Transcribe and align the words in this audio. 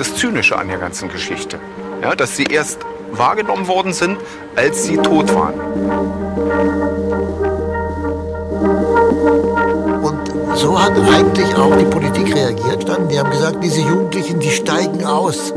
Das 0.00 0.14
Zynische 0.14 0.56
an 0.56 0.68
der 0.68 0.78
ganzen 0.78 1.10
Geschichte. 1.10 1.58
Ja, 2.00 2.14
dass 2.14 2.34
sie 2.34 2.44
erst 2.44 2.78
wahrgenommen 3.12 3.68
worden 3.68 3.92
sind, 3.92 4.16
als 4.56 4.84
sie 4.84 4.96
tot 4.96 5.30
waren. 5.34 5.60
Und 10.02 10.56
so 10.56 10.82
hat 10.82 10.92
eigentlich 10.92 11.54
auch 11.54 11.76
die 11.76 11.84
Politik 11.84 12.34
reagiert 12.34 12.88
dann. 12.88 13.10
Die 13.10 13.18
haben 13.18 13.30
gesagt, 13.30 13.62
diese 13.62 13.82
Jugendlichen, 13.82 14.40
die 14.40 14.48
steigen 14.48 15.04
aus, 15.04 15.52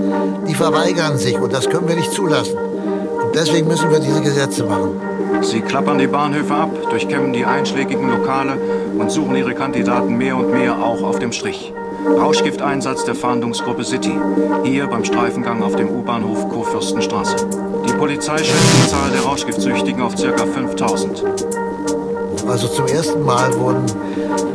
die 0.45 0.55
verweigern 0.55 1.17
sich 1.17 1.39
und 1.39 1.53
das 1.53 1.69
können 1.69 1.87
wir 1.87 1.95
nicht 1.95 2.11
zulassen. 2.11 2.57
Und 2.57 3.33
deswegen 3.35 3.69
müssen 3.69 3.91
wir 3.91 3.99
diese 3.99 4.19
Gesetze 4.19 4.65
machen. 4.65 4.99
Sie 5.41 5.61
klappern 5.61 5.99
die 5.99 6.07
Bahnhöfe 6.07 6.53
ab, 6.53 6.69
durchkämmen 6.89 7.31
die 7.31 7.45
einschlägigen 7.45 8.09
Lokale 8.09 8.57
und 8.97 9.09
suchen 9.09 9.37
ihre 9.37 9.55
Kandidaten 9.55 10.17
mehr 10.17 10.35
und 10.35 10.51
mehr 10.51 10.77
auch 10.83 11.01
auf 11.01 11.19
dem 11.19 11.31
Strich. 11.31 11.73
Rauschgifteinsatz 12.05 13.05
der 13.05 13.15
Fahndungsgruppe 13.15 13.83
City, 13.83 14.13
hier 14.63 14.87
beim 14.87 15.03
Streifengang 15.05 15.63
auf 15.63 15.75
dem 15.75 15.89
U-Bahnhof 15.89 16.49
Kurfürstenstraße. 16.49 17.35
Die 17.87 17.93
Polizei 17.93 18.37
schätzt 18.37 18.83
die 18.83 18.89
Zahl 18.89 19.09
der 19.11 19.21
Rauschgiftsüchtigen 19.21 20.01
auf 20.01 20.15
ca. 20.15 20.45
5000. 20.45 21.23
Also 22.47 22.67
zum 22.67 22.87
ersten 22.87 23.23
Mal 23.23 23.57
wurden 23.57 23.85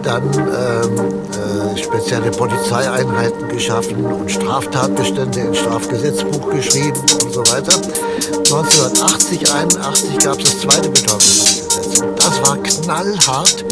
dann 0.02 0.22
ähm, 0.22 1.74
äh, 1.74 1.78
spezielle 1.78 2.30
Polizeieinheiten 2.30 3.48
geschaffen 3.48 4.04
und 4.04 4.30
Straftatbestände 4.30 5.40
ins 5.40 5.58
Strafgesetzbuch 5.58 6.50
geschrieben 6.50 7.00
und 7.24 7.32
so 7.32 7.40
weiter. 7.40 7.74
1980, 7.74 9.52
81 9.52 10.18
gab 10.18 10.38
es 10.38 10.44
das 10.44 10.60
zweite 10.60 10.88
Betäubungsgesetz. 10.90 12.02
War 12.42 12.56
knallhart, 12.58 13.64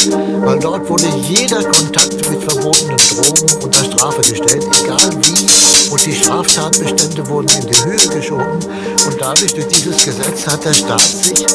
weil 0.44 0.58
dort 0.58 0.88
wurde 0.88 1.06
jeder 1.22 1.62
Kontakt 1.62 2.14
mit 2.30 2.42
verbotenen 2.42 2.96
Drogen 2.96 3.64
unter 3.64 3.84
Strafe 3.84 4.20
gestellt, 4.22 4.64
egal 4.82 5.10
wie. 5.22 5.90
Und 5.90 6.04
die 6.04 6.14
Straftatbestände 6.14 7.26
wurden 7.28 7.48
in 7.60 7.66
die 7.68 7.84
Höhe 7.84 8.08
geschoben. 8.08 8.58
Und 9.06 9.20
dadurch, 9.20 9.54
durch 9.54 9.68
dieses 9.68 10.04
Gesetz, 10.04 10.46
hat 10.46 10.64
der 10.64 10.74
Staat 10.74 11.00
sich 11.00 11.46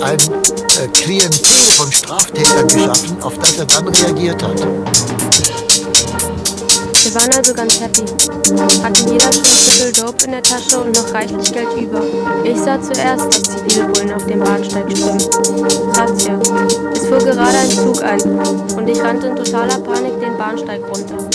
ein 0.00 0.18
äh, 0.18 0.88
Klientel 0.92 1.44
von 1.76 1.90
Straftätern 1.90 2.68
geschaffen, 2.68 3.22
auf 3.22 3.36
das 3.38 3.58
er 3.58 3.66
dann 3.66 3.88
reagiert 3.88 4.42
hat. 4.42 4.60
Wir 7.02 7.12
waren 7.16 7.32
also 7.34 7.52
ganz 7.52 7.80
happy. 7.80 8.04
Hatten 8.80 9.08
jeder 9.10 9.32
schon 9.32 9.42
ein 9.42 9.44
Viertel 9.44 9.92
Dope 9.92 10.24
in 10.24 10.30
der 10.30 10.42
Tasche 10.42 10.78
und 10.78 10.96
noch 10.96 11.12
reichlich 11.12 11.52
Geld 11.52 11.76
über. 11.76 12.00
Ich 12.44 12.56
sah 12.56 12.80
zuerst, 12.80 13.26
dass 13.26 13.42
zivile 13.42 13.88
Bullen 13.88 14.12
auf 14.12 14.24
dem 14.26 14.38
Bahnsteig 14.38 14.84
schwimmen. 14.96 15.18
Razzia. 15.96 16.38
Es 16.92 17.06
fuhr 17.08 17.18
gerade 17.18 17.58
ein 17.58 17.70
Zug 17.70 18.04
ein 18.04 18.20
und 18.76 18.88
ich 18.88 19.02
rannte 19.02 19.26
in 19.26 19.36
totaler 19.36 19.80
Panik 19.80 20.20
den 20.20 20.38
Bahnsteig 20.38 20.80
runter. 20.82 21.28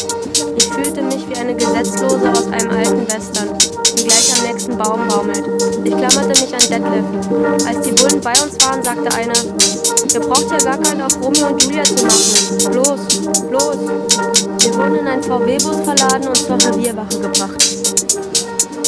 Ich 0.56 0.68
fühlte 0.68 1.02
mich 1.02 1.28
wie 1.28 1.36
eine 1.36 1.54
Gesetzlose 1.54 2.32
aus 2.32 2.48
einem 2.48 2.72
alten 2.72 3.06
Western, 3.06 3.58
die 3.58 3.67
gleich 4.08 4.38
am 4.38 4.48
nächsten 4.48 4.78
Baum 4.78 5.08
baumelt. 5.08 5.44
Ich 5.84 5.96
klammerte 5.96 6.30
mich 6.30 6.54
an 6.54 6.60
Detlef. 6.60 7.68
Als 7.68 7.82
die 7.86 7.92
Bullen 7.92 8.22
bei 8.22 8.32
uns 8.32 8.66
waren, 8.66 8.84
sagte 8.84 9.14
einer, 9.14 9.34
ihr 10.14 10.20
braucht 10.22 10.50
ja 10.52 10.58
gar 10.58 10.78
keinen 10.78 11.02
auf 11.02 11.22
Romeo 11.22 11.48
und 11.48 11.64
Julia 11.64 11.84
zu 11.84 12.06
machen. 12.06 12.74
Los, 12.74 13.00
los. 13.52 13.78
Wir 14.60 14.74
wurden 14.76 14.96
in 14.96 15.08
ein 15.08 15.24
VW-Bus 15.24 15.78
verladen 15.84 16.28
und 16.28 16.38
zur 16.38 16.56
Revierwache 16.56 17.20
gebracht. 17.20 17.78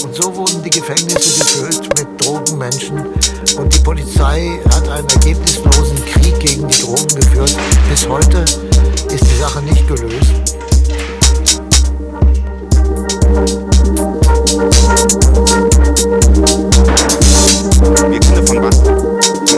Und 0.04 0.16
so 0.16 0.36
wurden 0.36 0.64
die 0.64 0.70
Gefängnisse 0.70 1.40
gefüllt 1.40 2.00
mit 2.00 2.26
Drogenmenschen. 2.26 3.06
Und 3.58 3.76
die 3.76 3.80
Polizei 3.80 4.60
hat 4.70 4.88
einen 4.88 5.10
ergebnislosen 5.10 6.06
Krieg 6.06 6.40
gegen 6.40 6.68
die 6.68 6.82
Drogen 6.82 7.08
geführt. 7.16 7.56
Bis 7.90 8.08
heute 8.08 8.46
ist 9.14 9.24
die 9.24 9.40
Sache 9.40 9.62
nicht 9.64 9.88
gelöst. 9.88 10.50
Wir 18.10 18.48
von 18.48 18.62
Band 18.62 18.76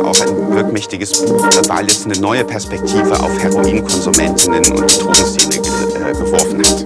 auch 0.03 0.19
ein 0.19 0.53
wirkmächtiges 0.53 1.25
Buch, 1.25 1.47
weil 1.69 1.87
es 1.87 2.03
eine 2.03 2.19
neue 2.19 2.43
Perspektive 2.43 3.17
auf 3.17 3.31
Heroinkonsumentinnen 3.41 4.73
und 4.73 4.91
die 4.91 4.99
Drogenszene 4.99 5.61
ge 5.61 5.71
äh, 6.03 6.13
geworfen 6.13 6.59
hat. 6.59 6.85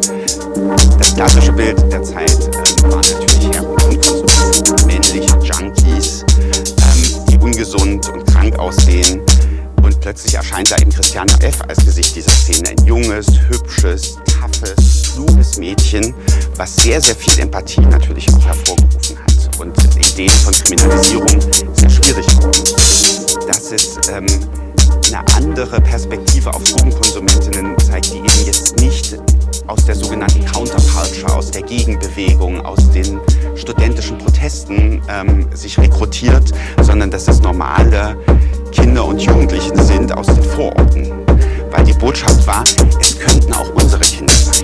Das 1.00 1.16
klassische 1.16 1.54
Bild 1.54 1.80
der 1.92 2.04
Zeit 2.04 2.30
äh, 2.30 2.84
war 2.84 2.98
natürlich 2.98 3.50
Heroinkonsumenten, 3.52 4.86
männliche 4.86 5.38
Junkies, 5.42 6.24
ähm, 6.38 7.26
die 7.28 7.38
ungesund 7.40 8.10
und 8.10 8.26
krank 8.28 8.60
aussehen. 8.60 9.15
Plötzlich 10.06 10.36
erscheint 10.36 10.70
da 10.70 10.78
eben 10.78 10.92
Christiane 10.92 11.34
F. 11.42 11.58
als 11.68 11.84
Gesicht 11.84 12.16
dieser 12.16 12.30
Szene. 12.30 12.70
Ein 12.70 12.86
junges, 12.86 13.26
hübsches, 13.50 14.20
toughes, 14.28 15.16
kluges 15.16 15.58
Mädchen, 15.58 16.14
was 16.58 16.76
sehr, 16.76 17.02
sehr 17.02 17.16
viel 17.16 17.40
Empathie 17.40 17.82
natürlich 17.82 18.32
auch 18.32 18.46
hervorgerufen 18.46 19.18
hat 19.18 19.60
und 19.60 19.76
Ideen 19.96 20.30
von 20.30 20.54
Kriminalisierung 20.54 21.42
sehr 21.74 21.90
schwierig 21.90 22.28
wurden. 22.38 23.48
Dass 23.48 23.72
es 23.72 23.98
ähm, 24.12 24.28
eine 25.08 25.26
andere 25.34 25.82
Perspektive 25.82 26.54
auf 26.54 26.64
Drogenkonsumentinnen 26.64 27.76
zeigt, 27.80 28.14
die 28.14 28.18
eben 28.18 28.46
jetzt 28.46 28.80
nicht 28.80 29.18
aus 29.66 29.86
der 29.86 29.96
sogenannten 29.96 30.46
Counterculture, 30.46 31.34
aus 31.34 31.50
der 31.50 31.64
Gegenbewegung, 31.64 32.64
aus 32.64 32.92
den 32.92 33.20
studentischen 33.56 34.20
Protesten 34.20 35.02
ähm, 35.10 35.48
sich 35.52 35.80
rekrutiert, 35.80 36.52
sondern 36.82 37.10
dass 37.10 37.28
es 37.28 37.42
normale 37.42 38.16
Kinder 38.76 39.06
und 39.06 39.22
Jugendliche 39.22 39.72
sind 39.84 40.12
aus 40.12 40.28
den 40.28 40.44
Vororten. 40.44 41.12
Weil 41.72 41.86
die 41.86 41.94
Botschaft 41.94 42.46
war, 42.46 42.64
es 43.00 43.18
könnten 43.18 43.54
auch 43.54 43.70
unsere 43.74 44.02
Kinder 44.02 44.34
sein. 44.34 44.64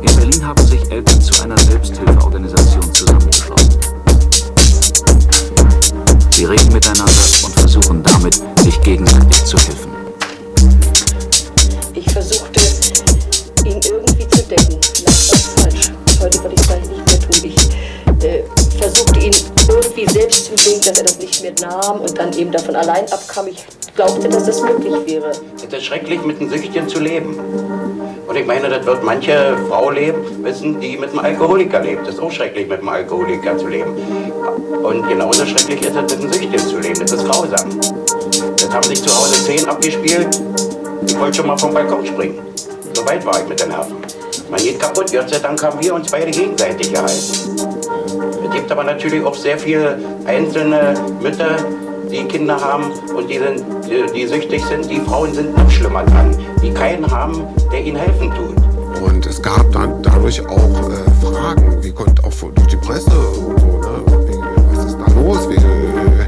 In 0.00 0.16
Berlin 0.16 0.46
haben 0.46 0.66
sich 0.66 0.90
Eltern 0.90 1.20
zu 1.20 1.42
einer 1.42 1.58
Selbsthilfeorganisation 1.58 2.94
zusammengeschlossen. 2.94 3.70
Sie 6.30 6.44
reden 6.46 6.72
miteinander 6.72 7.12
und 7.44 7.54
versuchen 7.54 8.02
damit, 8.02 8.42
sich 8.62 8.80
gegenseitig 8.80 9.44
zu 9.44 9.58
helfen. 9.58 9.93
Denken, 20.56 20.80
dass 20.86 20.98
er 20.98 21.04
das 21.04 21.18
nicht 21.18 21.42
mehr 21.42 21.52
nahm 21.62 22.00
und 22.00 22.18
dann 22.18 22.32
eben 22.36 22.50
davon 22.50 22.76
allein 22.76 23.04
abkam. 23.10 23.48
Ich 23.48 23.64
glaubte, 23.94 24.28
dass 24.28 24.44
das 24.46 24.60
möglich 24.60 24.94
wäre. 25.06 25.32
Es 25.56 25.72
ist 25.72 25.84
schrecklich, 25.84 26.22
mit 26.24 26.40
einem 26.40 26.50
Süchtchen 26.50 26.88
zu 26.88 27.00
leben. 27.00 27.38
Und 28.26 28.36
ich 28.36 28.46
meine, 28.46 28.68
das 28.68 28.84
wird 28.86 29.02
manche 29.04 29.56
Frau 29.68 29.90
leben, 29.90 30.42
wissen, 30.42 30.80
die 30.80 30.96
mit 30.96 31.10
einem 31.10 31.20
Alkoholiker 31.20 31.80
lebt. 31.80 32.06
Das 32.06 32.14
ist 32.14 32.20
auch 32.20 32.32
schrecklich, 32.32 32.68
mit 32.68 32.78
einem 32.78 32.88
Alkoholiker 32.88 33.56
zu 33.58 33.68
leben. 33.68 33.94
Und 34.82 35.08
genauso 35.08 35.46
schrecklich 35.46 35.82
ist 35.82 35.94
es, 35.94 36.02
mit 36.02 36.12
einem 36.12 36.32
Süchtchen 36.32 36.58
zu 36.58 36.78
leben. 36.78 37.00
Das 37.00 37.12
ist 37.12 37.24
grausam. 37.24 37.80
Das 38.56 38.70
haben 38.70 38.82
sich 38.82 39.02
zu 39.02 39.14
Hause 39.14 39.44
zehn 39.44 39.68
abgespielt. 39.68 40.40
Ich 41.06 41.18
wollte 41.18 41.36
schon 41.36 41.46
mal 41.46 41.58
vom 41.58 41.72
Balkon 41.72 42.06
springen. 42.06 42.40
So 42.94 43.06
weit 43.06 43.24
war 43.26 43.40
ich 43.40 43.48
mit 43.48 43.60
den 43.60 43.68
Nerven. 43.68 43.96
Man 44.50 44.60
geht 44.60 44.80
kaputt. 44.80 45.12
Gott 45.12 45.28
sei 45.28 45.38
Dank 45.38 45.62
haben 45.62 45.80
wir 45.82 45.94
uns 45.94 46.10
beide 46.10 46.30
gegenseitig 46.30 46.92
gehalten. 46.92 47.73
Es 48.54 48.60
gibt 48.60 48.70
aber 48.70 48.84
natürlich 48.84 49.24
auch 49.24 49.34
sehr 49.34 49.58
viele 49.58 49.98
einzelne 50.26 50.94
Mütter, 51.20 51.56
die 52.08 52.22
Kinder 52.22 52.54
haben 52.54 52.84
und 53.12 53.28
die, 53.28 53.38
sind, 53.38 53.64
die, 53.84 54.12
die 54.14 54.28
süchtig 54.28 54.64
sind. 54.66 54.88
Die 54.88 55.00
Frauen 55.00 55.34
sind 55.34 55.58
noch 55.58 55.68
schlimmer 55.68 56.04
dran, 56.04 56.38
die 56.62 56.70
keinen 56.70 57.10
haben, 57.10 57.48
der 57.72 57.82
ihnen 57.82 57.96
helfen 57.96 58.30
tut. 58.30 59.02
Und 59.02 59.26
es 59.26 59.42
gab 59.42 59.72
dann 59.72 60.00
dadurch 60.04 60.40
auch 60.46 60.88
äh, 60.88 61.26
Fragen, 61.26 61.82
wie 61.82 61.90
konnte 61.90 62.22
auch 62.22 62.30
durch 62.54 62.68
die 62.68 62.76
Presse 62.76 63.10
und 63.10 63.58
so, 63.58 63.66
ne? 63.66 64.04
Was 64.72 64.84
ist 64.84 64.98
da 65.04 65.20
los? 65.20 65.48
Wie, 65.50 65.56
äh, 65.56 66.26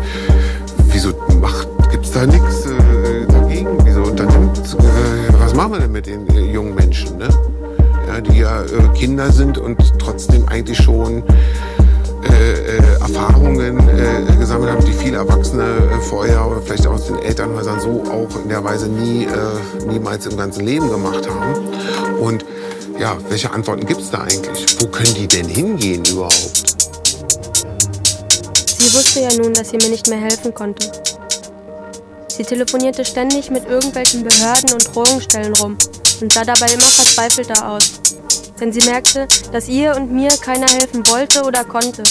wieso 0.88 1.10
macht, 1.40 1.68
gibt's 1.92 2.10
da 2.10 2.26
nichts 2.26 2.66
äh, 2.66 3.24
dagegen? 3.28 3.68
Wieso 3.84 4.02
unternimmt, 4.02 4.58
äh, 4.58 5.32
was 5.38 5.54
machen 5.54 5.74
wir 5.74 5.78
denn 5.78 5.92
mit 5.92 6.06
den 6.06 6.26
äh, 6.30 6.40
jungen 6.40 6.74
Menschen, 6.74 7.18
ne? 7.18 7.28
Ja, 8.08 8.20
die 8.20 8.40
ja 8.40 8.62
äh, 8.62 8.98
Kinder 8.98 9.30
sind 9.30 9.58
und 9.58 9.78
trotzdem 10.00 10.48
eigentlich 10.48 10.78
schon 10.78 11.22
äh, 12.30 12.76
äh, 12.76 13.00
Erfahrungen 13.00 13.78
äh, 13.88 14.36
gesammelt 14.38 14.70
haben, 14.70 14.84
die 14.84 14.92
viele 14.92 15.18
Erwachsene 15.18 15.64
äh, 15.64 16.00
vorher 16.00 16.46
oder 16.46 16.60
vielleicht 16.60 16.86
aus 16.86 17.06
den 17.06 17.18
Elternhäusern 17.18 17.80
so 17.80 18.02
auch 18.10 18.42
in 18.42 18.48
der 18.48 18.62
Weise 18.62 18.88
nie, 18.88 19.24
äh, 19.24 19.86
niemals 19.88 20.26
im 20.26 20.36
ganzen 20.36 20.64
Leben 20.64 20.90
gemacht 20.90 21.28
haben. 21.28 22.18
Und 22.18 22.44
ja, 22.98 23.16
welche 23.28 23.50
Antworten 23.50 23.86
gibt 23.86 24.00
es 24.00 24.10
da 24.10 24.22
eigentlich? 24.22 24.66
Wo 24.80 24.88
können 24.88 25.14
die 25.14 25.28
denn 25.28 25.48
hingehen 25.48 26.04
überhaupt? 26.04 26.76
Sie 28.78 28.94
wusste 28.94 29.20
ja 29.20 29.28
nun, 29.36 29.52
dass 29.52 29.70
sie 29.70 29.76
mir 29.76 29.88
nicht 29.88 30.08
mehr 30.08 30.18
helfen 30.18 30.54
konnte. 30.54 30.90
Sie 32.28 32.44
telefonierte 32.44 33.04
ständig 33.04 33.50
mit 33.50 33.66
irgendwelchen 33.66 34.22
Behörden 34.22 34.72
und 34.72 34.94
Drogenstellen 34.94 35.54
rum 35.54 35.76
und 36.20 36.32
sah 36.32 36.44
dabei 36.44 36.66
immer 36.66 36.82
verzweifelter 36.82 37.70
aus. 37.70 38.05
Denn 38.60 38.72
sie 38.72 38.88
merkte, 38.88 39.28
dass 39.52 39.68
ihr 39.68 39.94
und 39.96 40.12
mir 40.12 40.30
keiner 40.40 40.68
helfen 40.68 41.06
wollte 41.08 41.42
oder 41.42 41.64
konnte. 41.64 42.02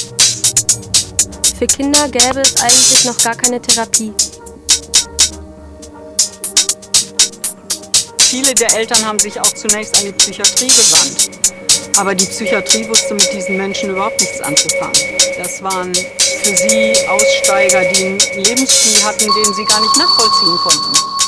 Für 1.58 1.68
Kinder 1.68 2.08
gäbe 2.10 2.42
es 2.42 2.58
eigentlich 2.58 3.06
noch 3.06 3.18
gar 3.24 3.36
keine 3.36 3.62
Therapie. 3.62 4.14
viele 8.36 8.54
der 8.54 8.76
Eltern 8.76 9.06
haben 9.06 9.18
sich 9.18 9.40
auch 9.40 9.54
zunächst 9.54 9.98
an 9.98 10.04
die 10.04 10.12
Psychiatrie 10.12 10.68
gewandt. 10.68 11.30
Aber 11.96 12.14
die 12.14 12.26
Psychiatrie 12.26 12.86
wusste 12.90 13.14
mit 13.14 13.32
diesen 13.32 13.56
Menschen 13.56 13.92
überhaupt 13.92 14.20
nichts 14.20 14.42
anzufangen. 14.42 14.94
Das 15.42 15.64
waren 15.64 15.94
für 15.96 16.56
sie 16.56 16.94
Aussteiger, 17.08 17.82
die 17.94 18.04
einen 18.04 18.20
Lebensstil 18.44 19.04
hatten, 19.06 19.24
den 19.24 19.54
sie 19.54 19.64
gar 19.64 19.80
nicht 19.80 19.98
nachvollziehen 19.98 20.58
konnten. 20.64 21.25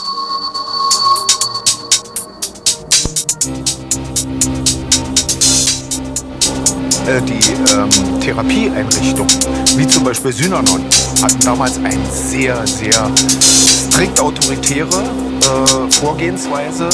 Äh, 7.08 7.22
die 7.22 7.40
ähm, 7.74 8.20
Therapieeinrichtungen, 8.20 9.32
wie 9.78 9.88
zum 9.88 10.04
Beispiel 10.04 10.34
Synanon, 10.34 10.84
hatten 11.22 11.40
damals 11.40 11.78
eine 11.78 12.06
sehr, 12.12 12.68
sehr 12.68 13.10
strikt 13.40 14.20
autoritäre 14.20 14.88
äh, 14.88 15.92
Vorgehensweise, 15.92 16.90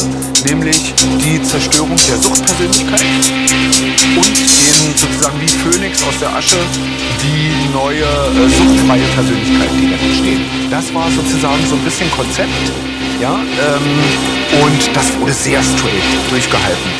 nämlich 0.45 0.93
die 1.17 1.41
Zerstörung 1.41 1.97
der 2.07 2.17
Suchtpersönlichkeit 2.17 3.01
und 4.15 4.37
den 4.37 4.93
sozusagen 5.01 5.41
wie 5.41 5.47
Phönix 5.47 6.03
aus 6.03 6.19
der 6.21 6.29
Asche 6.35 6.57
die 7.23 7.73
neue 7.73 8.03
äh, 8.03 8.49
suchtfreie 8.49 9.07
Persönlichkeit, 9.15 9.69
die 9.81 9.89
dann 9.89 9.99
entsteht. 9.99 10.41
Das 10.69 10.93
war 10.93 11.09
sozusagen 11.09 11.65
so 11.67 11.75
ein 11.75 11.83
bisschen 11.83 12.11
Konzept, 12.11 12.71
ja, 13.19 13.33
ähm, 13.33 14.63
und 14.63 14.95
das 14.95 15.05
wurde 15.19 15.33
sehr 15.33 15.63
straight 15.63 16.29
durchgehalten. 16.29 16.91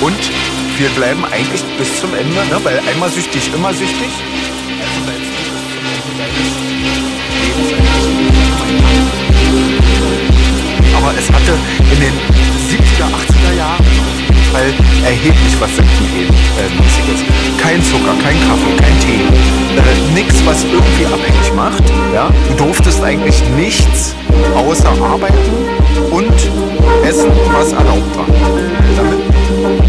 Und 0.00 0.30
wir 0.78 0.88
bleiben 0.90 1.24
eigentlich 1.24 1.62
bis 1.78 2.00
zum 2.00 2.14
Ende, 2.14 2.34
ne? 2.34 2.60
weil 2.62 2.78
einmal 2.88 3.10
süchtig, 3.10 3.50
immer 3.54 3.72
süchtig. 3.72 4.10
Aber 10.96 11.14
es 11.18 11.30
hatte 11.32 11.52
in 11.92 12.00
den 12.00 12.12
70er, 12.68 13.06
80er 13.06 13.56
Jahren 13.56 13.84
weil 14.52 14.72
erheblich 15.04 15.60
was 15.60 15.70
Sektenmäßiges. 15.76 17.20
Kein 17.60 17.82
Zucker, 17.82 18.14
kein 18.22 18.38
Kaffee, 18.48 18.76
kein 18.80 19.00
Tee, 19.00 19.20
äh, 19.76 20.14
nichts, 20.14 20.44
was 20.46 20.64
irgendwie 20.64 21.06
abhängig 21.06 21.52
macht. 21.54 21.82
Ja? 22.14 22.30
Du 22.48 22.64
durftest 22.64 23.02
eigentlich 23.02 23.42
nichts 23.56 24.14
außer 24.54 24.88
arbeiten 24.88 25.52
und 26.10 26.50
essen, 27.04 27.30
was 27.52 27.72
erlaubt 27.72 28.16
war. 28.16 28.26
Damit 28.96 29.85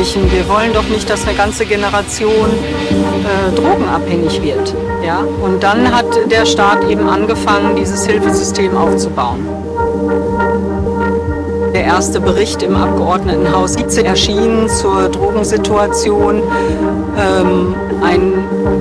Jugendlichen. 0.00 0.32
Wir 0.32 0.48
wollen 0.48 0.72
doch 0.72 0.88
nicht, 0.88 1.08
dass 1.10 1.26
eine 1.26 1.36
ganze 1.36 1.66
Generation 1.66 2.48
äh, 2.48 3.54
drogenabhängig 3.54 4.42
wird. 4.42 4.74
Ja? 5.04 5.18
Und 5.42 5.62
dann 5.62 5.94
hat 5.94 6.06
der 6.30 6.46
Staat 6.46 6.88
eben 6.88 7.08
angefangen, 7.08 7.76
dieses 7.76 8.06
Hilfesystem 8.06 8.76
aufzubauen. 8.76 9.46
Der 11.74 11.84
erste 11.84 12.20
Bericht 12.20 12.62
im 12.62 12.76
Abgeordnetenhaus 12.76 13.76
erschienen 13.76 14.68
zur 14.68 15.08
Drogensituation. 15.08 16.42
Ähm, 17.18 17.74
ein 18.02 18.32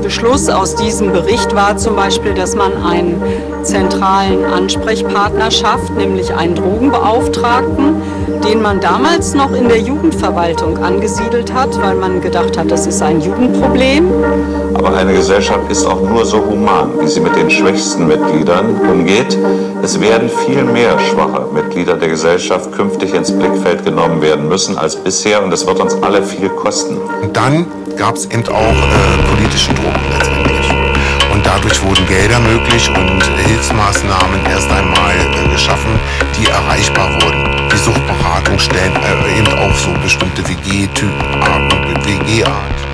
Beschluss 0.02 0.50
aus 0.50 0.76
diesem 0.76 1.12
Bericht 1.12 1.54
war 1.54 1.76
zum 1.78 1.96
Beispiel, 1.96 2.34
dass 2.34 2.56
man 2.56 2.72
einen 2.84 3.22
zentralen 3.64 4.46
Ansprechpartner 4.46 5.52
schafft, 5.52 5.96
nämlich 5.96 6.34
einen 6.34 6.56
Drogenbeauftragten, 6.56 8.02
den 8.44 8.62
man 8.62 8.80
damals 8.80 9.34
noch 9.34 9.54
in 9.54 9.68
der 9.68 9.80
Jugendverwaltung 9.80 10.78
angesiedelt 10.78 11.54
hat, 11.54 11.80
weil 11.82 11.96
man 11.96 12.22
gedacht 12.22 12.58
hat, 12.58 12.72
das 12.72 12.88
ist 12.88 13.02
ein 13.02 13.22
Jugendproblem. 13.22 14.10
Aber 14.74 14.96
eine 14.96 15.14
Gesellschaft 15.14 15.70
ist 15.70 15.86
auch 15.86 16.02
nur 16.02 16.26
so 16.26 16.46
human, 16.46 16.92
wie 17.02 17.08
sie 17.08 17.20
mit 17.20 17.36
den 17.36 17.50
schwächsten 17.50 18.08
Mitgliedern 18.08 18.76
umgeht. 18.90 19.38
Es 19.84 20.00
werden 20.00 20.30
viel 20.46 20.64
mehr 20.64 20.98
schwache 21.00 21.48
Mitglieder 21.54 21.96
der 21.96 22.10
Gesellschaft 22.10 22.72
künftig 22.72 23.14
ins 23.14 23.32
Blickfeld 23.32 23.86
genommen 23.86 24.22
werden 24.22 24.48
müssen 24.48 24.78
als 24.78 24.96
bisher 24.96 25.44
und 25.44 25.54
es 25.54 25.66
wird 25.66 25.80
uns 25.80 25.96
alle 26.02 26.24
viel 26.24 26.50
kosten. 26.50 26.98
Und 27.22 27.36
dann 27.36 27.66
gab 27.98 28.16
es 28.16 28.26
eben 28.26 28.48
auch 28.48 28.54
äh, 28.54 29.36
politische 29.36 29.74
Druck 29.74 29.94
letztendlich. 30.18 30.70
Und 31.34 31.46
dadurch 31.46 31.82
wurden 31.84 32.08
Gelder 32.08 32.40
möglich 32.40 32.90
und 32.90 33.24
Hilfsmaßnahmen 33.46 34.46
erst 34.50 34.72
einmal 34.72 35.16
äh, 35.16 35.52
geschaffen, 35.52 36.00
die 36.38 36.48
erreichbar 36.50 37.10
wurden. 37.22 37.49
Die 38.60 38.66
Suchtberatungsstellen, 38.66 38.94
äh, 38.96 39.40
eben 39.40 39.54
auch 39.60 39.76
so 39.76 39.92
bestimmte 40.02 40.44
WG-Typen, 40.48 41.14
WG-Art. 42.04 42.89